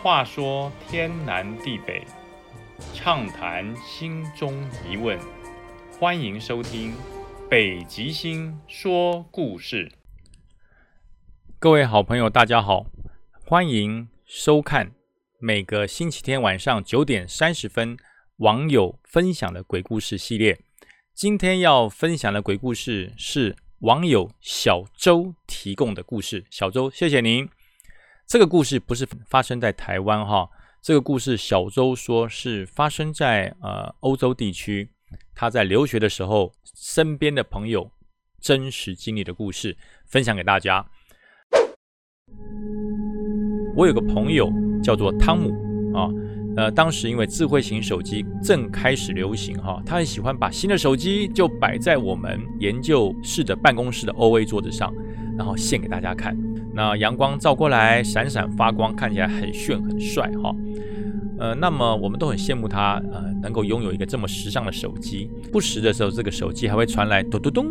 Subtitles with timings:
[0.00, 2.06] 话说天南地北，
[2.94, 4.54] 畅谈心中
[4.88, 5.18] 疑问，
[5.98, 6.92] 欢迎收听
[7.50, 9.88] 《北极星说故事》。
[11.58, 12.86] 各位好朋友，大家好，
[13.44, 14.92] 欢迎收看
[15.40, 17.96] 每个星期天晚上九点三十分
[18.36, 20.60] 网友分享的鬼故事系列。
[21.12, 26.44] 今天要分享的鬼故事是网友小周提供的故事。
[26.50, 27.48] 小周，谢谢您。
[28.28, 30.46] 这个故事不是发生在台湾哈，
[30.82, 34.90] 这个故事小周说是发生在呃欧洲地区，
[35.34, 37.90] 他在留学的时候身边的朋友
[38.38, 40.86] 真实经历的故事，分享给大家。
[43.74, 46.10] 我有个朋友叫做汤姆啊。
[46.58, 54.92] 呃，当时因为智慧型手机正开始流行哈，他很喜欢把新的手机就摆在我们研究室的办公室的 O A 桌子上，
[55.38, 56.36] 然后献给大家看。
[56.78, 60.54] 那阳光照过来，闪闪发光，看起来很炫很帅哈。
[61.36, 65.28] 呃，那么我们都很羡慕他呃，能够拥有一个这么时尚的手机。
[65.50, 67.66] 不时的时候，这个手机还会传来嘟嘟咚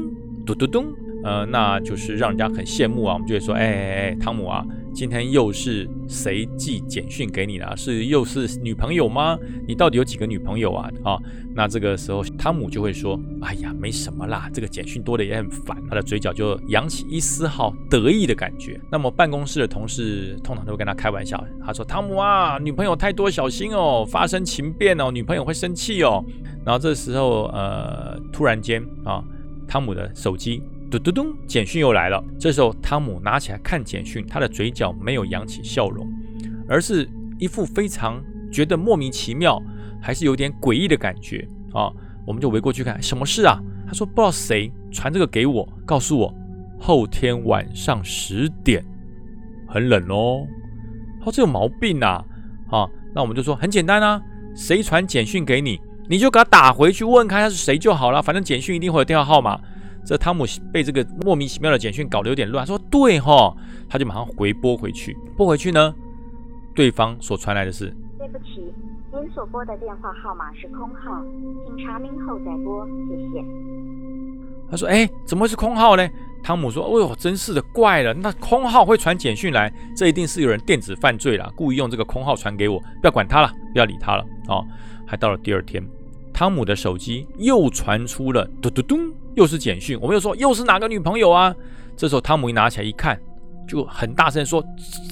[0.45, 0.87] 嘟嘟咚。
[1.23, 3.13] 呃，那就是让人家很羡慕啊。
[3.13, 4.65] 我们就会说，哎哎哎，汤姆啊，
[4.97, 7.77] 今天又是谁寄简讯给你了？
[7.77, 9.37] 是又是女朋友吗？
[9.67, 10.89] 你到底有几个女朋友啊？
[11.03, 11.19] 啊，
[11.53, 15.77] 那这个时候汤姆就会说，哎呀，没什么啦，这个简讯多的也很烦。
[15.87, 18.81] 他的嘴角就扬起一丝好得意的感觉。
[18.91, 26.25] 那么办公室的同事通常都会跟他开玩笑，他说，汤姆啊，女朋友太多小心哦，发生情变哦，女朋友会生气哦。
[26.65, 29.23] 然后这时候，呃，突然间啊，
[29.67, 30.63] 汤姆的手机。
[30.89, 32.23] 嘟嘟咚，简讯又来了。
[32.39, 36.07] 这时候，汤姆拿起来看简讯，他的嘴角没有扬起笑容，
[36.67, 37.07] 而是
[37.37, 39.61] 一副非常觉得莫名其妙，
[40.01, 41.91] 还是有点诡异的感觉啊。
[42.25, 43.59] 我们就围过去看，什么事啊？
[43.85, 46.33] 他说不知道谁传这个给我，告诉我
[46.79, 48.83] 后天晚上十点
[49.67, 50.45] 很冷哦。
[51.19, 52.23] 他说这有毛病啊！
[52.69, 54.21] 啊，那我们就说很简单啊，
[54.55, 55.79] 谁传简讯给你，
[56.09, 59.59] 你就给他打回去问看他是谁就好了，反正简讯一定会有电话号码。
[60.07, 63.53] 这汤姆被这个莫名其妙的简讯搞得有点乱，说对哈，
[63.89, 65.93] 他就马上回拨回去，拨回去呢，
[66.73, 68.63] 对方所传来的是：对不起，
[69.11, 71.21] 您所拨的电话号码是空号，
[71.65, 73.45] 请查明后再拨，谢谢。
[74.71, 76.09] 他说：哎，怎么会是空号呢？
[76.41, 84.25] 汤姆说：哦呦，真是的，怪了，那空号会传简讯来，这一定是有人电子犯罪了，故意用这个空号传给我，不要管他了，不要理他了。
[84.47, 84.65] 哦，
[85.05, 85.85] 还到了第二天。
[86.33, 89.97] 汤姆的手机又传出了嘟嘟咚，又是简讯。
[90.01, 91.55] 我们又说又是哪个女朋友啊？
[91.95, 93.17] 这时候汤姆一拿起来一看，
[93.67, 94.63] 就很大声说：“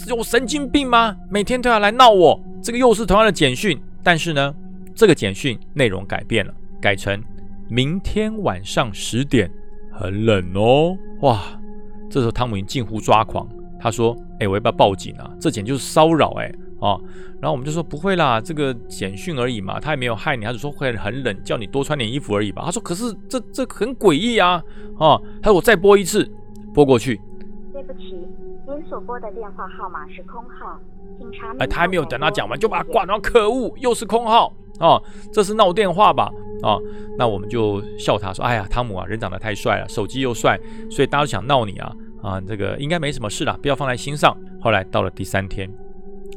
[0.07, 1.15] 有神经病吗？
[1.29, 4.53] 每天都要来闹我！”这个又是同样的简讯，但是呢，
[4.95, 7.23] 这个简讯内容改变了，改成
[7.69, 9.49] 明天晚上十点
[9.93, 10.97] 很冷哦。
[11.21, 11.41] 哇！
[12.09, 13.47] 这时候汤姆已经近乎抓狂，
[13.79, 15.31] 他说：“哎，我要不要报警啊？
[15.39, 16.31] 这简直就是骚扰！
[16.39, 16.99] 哎。”哦，
[17.41, 22.63] 然后我们就说不会啦，这个简讯而已嘛，他也没有害你，他只说会很冷，叫你多穿点衣服而已吧。
[22.65, 24.61] 他说可是这这很诡异啊，
[24.97, 26.29] 哦，他说我再拨一次，
[26.73, 27.19] 拨过去。
[27.71, 28.15] 对不起，
[28.67, 30.79] 您所拨的电话号码是空号，
[31.17, 31.53] 请查。
[31.59, 36.29] 哎，他还没有等他讲完就把他挂了，可恶，又是空号哦，这是闹电话吧？
[36.63, 36.81] 哦，
[37.17, 40.59] 那我们就笑他说，哎呀，汤姆啊，人长得太帅了，手机又帅，
[40.89, 44.35] 所以大家都想闹你啊，啊，这个应该没什么事了，不要放在心上。
[44.61, 45.69] 后来到了第三天。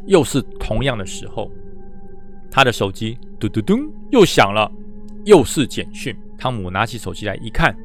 [0.09, 1.51] 又是同样的时候，
[2.51, 3.79] 他的手机嘟嘟嘟
[4.11, 4.71] 又响了，
[5.25, 6.17] 又是简讯。
[6.39, 7.77] 汤姆拿起手机来一看，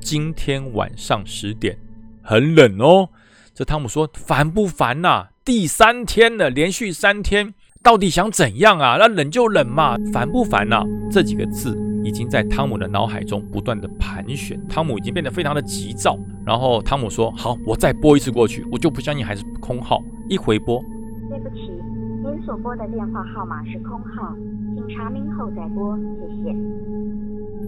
[0.00, 1.76] 今天晚上十点，
[2.22, 3.08] 很冷哦。
[3.52, 5.26] 这汤姆说：“烦不烦呐？
[5.44, 7.52] 第三天了，连续三天，
[7.82, 8.96] 到底想怎样啊？
[8.98, 16.16] 那冷就冷嘛，烦不烦呐？”这几个字已经在汤姆的脑海中不断的盘旋，汤姆已经变得非常的急躁。
[16.46, 20.80] 然后汤姆说：“好，我再拨一次过去，我就不相信还是空号。”一回拨。
[21.28, 21.70] 对不起，
[22.24, 24.34] 您所拨的电话号码是空号，
[24.74, 26.56] 请查明后再拨，谢谢。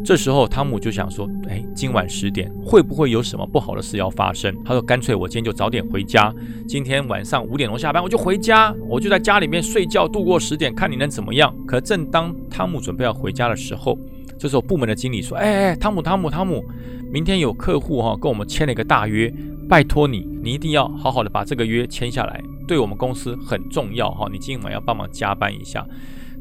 [0.03, 6.35] 这时候汤姆就想说：“哎，今晚十点会不会有什么不好的事要发生？”他说：“干脆我今天就早点回家，
[6.67, 13.99] 今天晚上五点钟下班我就回家，我就在家里面睡觉度过十点，看你能怎么样。”可正当汤姆准备要回家的时候，
[14.39, 16.65] 这时候部门的经理说：“哎哎，汤姆汤姆汤姆，
[17.11, 19.33] 明天有客户哈跟我们签了一个大约，
[19.69, 25.85] 拜托你，你一定要好好的把这个约签下来。”对我们公司很重要哈，你今晚要帮忙加班一下。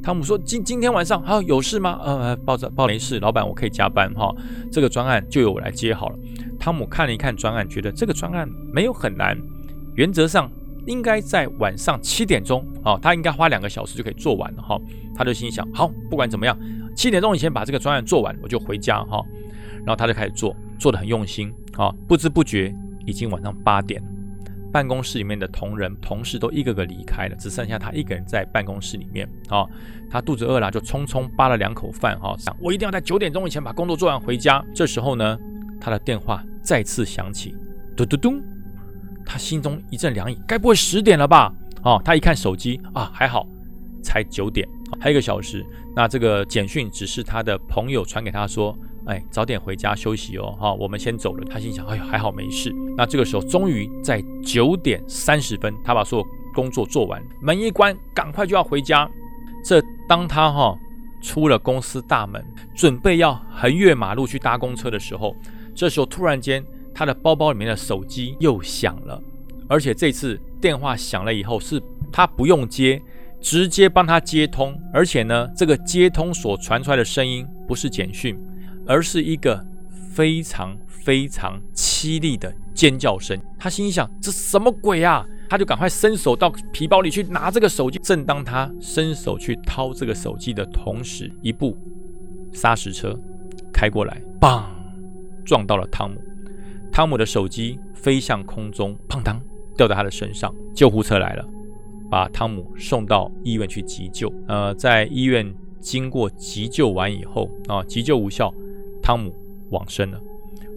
[0.04, 4.32] 汤姆说：“今今天晚上好有事吗？”呃，报着报没事，老板我可以加班哈。
[4.72, 6.16] 这个专案就由我来接好了。
[6.60, 9.36] 汤姆看了一看专案，觉得这个专案没有很难，
[9.96, 10.50] 原则上
[10.86, 14.80] 应该在晚上七点钟啊，他应该花两个小时就可以做完了哈。
[15.16, 16.56] 他就心想：好，不管怎么样，
[16.96, 19.20] 七点钟以前把这个专案做完，我就回家哈。
[19.80, 21.94] 然后他就开始做，做的很用心啊。
[22.08, 22.74] 不知不觉
[23.06, 24.02] 已经晚上八点。
[24.72, 29.28] 办公室里面的同仁、同事都一个个离开了，只剩下他一个人在办公室里面。
[29.48, 29.66] 啊，
[30.12, 32.20] 他肚子饿了，就匆匆扒了两口饭。
[32.20, 34.64] 哈，想我一定要在九点钟以前把工作做完回家。
[34.72, 35.40] 这时候呢，
[35.82, 37.56] 他的电话再次响起，
[37.98, 38.40] 嘟嘟嘟，
[39.26, 41.52] 他心中一阵凉意，该不会十点了吧？
[41.82, 43.48] 哦，他一看手机，啊，还好，
[44.04, 45.66] 才九点，还有一个小时。
[45.96, 48.78] 那这个简讯只是他的朋友传给他说。
[49.10, 51.44] 哎，早点回家休息哦，哈，我们先走了。
[51.50, 52.72] 他心想，哎呀，还好没事。
[52.96, 59.10] 那这个时候，终于在九点三十分，他把所有工作做完，门一关，赶快就要回家。
[59.66, 60.78] 这当他哈
[61.24, 62.46] 出了公司大门，
[62.76, 65.36] 准备要横越马路去搭公车的时候，
[65.74, 66.64] 这时候突然间，
[66.94, 69.20] 他的包包里面的手机又响了，
[69.68, 73.02] 而且这次电话响了以后，是他不用接，
[73.42, 78.40] 直接帮他接通，而且呢，这个接通所传出来的声音不是简讯。
[78.90, 79.64] 而是一个
[80.12, 83.40] 非常非常凄厉的尖叫声。
[83.60, 85.24] 他心想：这什么鬼啊？
[85.48, 88.00] 他就赶快伸手到皮包里去拿这个手机。
[88.00, 91.78] 正当他伸手去掏这个手机的同时，一部
[92.52, 93.16] 砂石车
[93.72, 94.64] 开过来，砰，
[95.46, 96.20] 撞到了汤姆。
[96.92, 99.40] 汤姆的手机飞向空中，砰当
[99.78, 100.52] 掉在他的身上。
[100.74, 101.48] 救护车来了，
[102.10, 104.34] 把汤姆送到医院去急救。
[104.48, 108.52] 呃，在医院经过急救完以后啊，急救无效。
[109.10, 109.34] 汤姆
[109.72, 110.22] 往生了，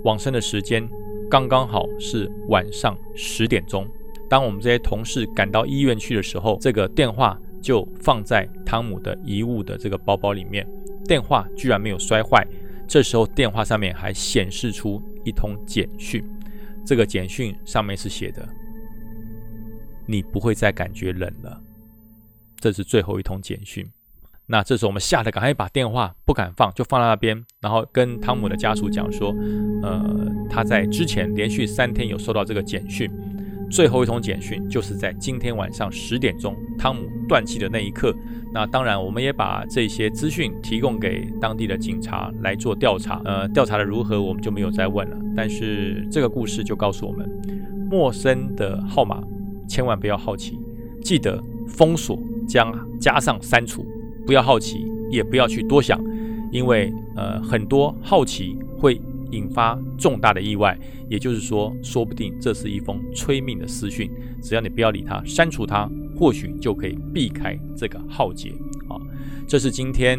[0.05, 0.89] 往生的时间
[1.31, 3.87] 刚刚好是晚上十点钟。
[4.27, 10.67] 当我们这些同事赶到医院去的时候，这个电话就放在汤姆的遗物的这个包包里面，
[11.05, 12.43] 电话居然没有摔坏。
[12.89, 16.25] 这时候电话上面还显示出一通简讯，
[16.87, 18.49] 这个简讯上面是写的
[20.09, 21.63] ：“你不会再感觉冷了。”
[22.59, 23.87] 这是最后一通简讯。
[24.53, 29.35] 那这时候我们吓得赶快把电话不敢放，就放在那边，然后跟汤姆的家属讲说，
[29.83, 33.11] 呃，他在之前连续三天有收到这个简讯，
[33.71, 38.15] 最后一通简讯就是在今天晚上十点钟，汤姆断气的那一刻。
[38.53, 45.17] 那当然，我们也把这些资讯提供给当地的警察来做调查，呃，调查的如何我们就没有再问了。
[45.35, 47.27] 但是这个故事就告诉我们，
[47.91, 49.23] 陌生的号码
[49.67, 50.59] 千万不要好奇，
[51.03, 52.71] 记得封锁将
[53.01, 53.87] 加上删除。
[54.27, 56.01] 不要好奇，也不要去多想，
[56.51, 60.79] 因为呃，很多好奇会引发重大的意外。
[61.09, 64.11] 也就是说，说不定这是一封催命的私讯，
[64.41, 65.87] 只要你不要理它，删除它，
[66.17, 68.55] 或许就可以避开这个浩劫
[68.89, 68.97] 啊。
[69.47, 70.19] 这是今天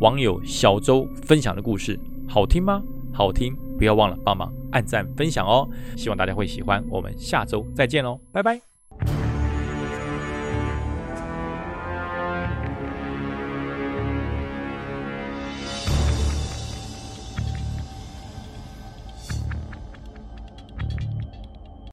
[0.00, 2.82] 网友小周分享的故事，好听吗？
[3.12, 5.68] 好听，不要忘了帮忙按赞分享哦。
[5.94, 8.69] 希望大家会喜欢，我们下周再见喽，拜拜。